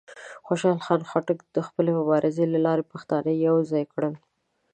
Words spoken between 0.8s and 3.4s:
خان خټک د خپلې مبارزې له لارې پښتانه